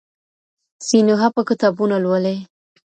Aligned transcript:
سینوهه 0.87 1.27
به 1.33 1.41
کتابونه 1.49 1.95
لولي. 2.03 2.37